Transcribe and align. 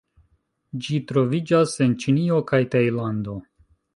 Ĝi 0.85 0.97
troviĝas 1.11 1.75
en 1.87 1.95
Ĉinio 2.05 2.41
kaj 2.53 2.63
Tajlando. 2.77 3.39